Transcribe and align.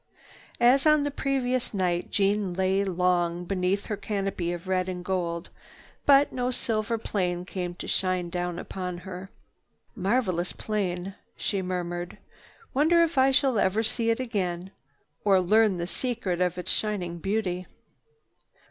As 0.59 0.87
on 0.87 1.03
the 1.03 1.11
previous 1.11 1.75
night, 1.75 2.09
Jeanne 2.09 2.55
lay 2.55 2.83
long 2.83 3.45
beneath 3.45 3.85
her 3.85 3.95
canopy 3.95 4.51
of 4.51 4.67
red 4.67 4.89
and 4.89 5.05
gold. 5.05 5.51
But 6.07 6.33
no 6.33 6.49
silver 6.49 6.97
plane 6.97 7.45
came 7.45 7.75
to 7.75 7.87
shine 7.87 8.31
down 8.31 8.57
upon 8.57 8.97
her. 9.05 9.29
"Marvelous 9.95 10.53
plane," 10.53 11.13
she 11.37 11.61
murmured. 11.61 12.17
"Wonder 12.73 13.03
if 13.03 13.19
I 13.19 13.29
shall 13.29 13.59
ever 13.59 13.83
see 13.83 14.09
it 14.09 14.19
again, 14.19 14.71
or 15.23 15.39
learn 15.39 15.77
the 15.77 15.85
secret 15.85 16.41
of 16.41 16.57
its 16.57 16.71
shining 16.71 17.19
beauty?" 17.19 17.67